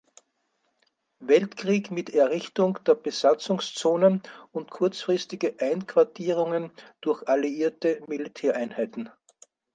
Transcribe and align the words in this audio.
Weltkrieg 1.19 1.91
mit 1.91 2.09
Errichtung 2.09 2.79
der 2.87 2.95
Besatzungszonen 2.95 4.23
und 4.51 4.71
kurzfristige 4.71 5.53
Einquartierungen 5.59 6.71
durch 7.01 7.27
alliierte 7.27 8.01
Militäreinheiten. 8.07 9.11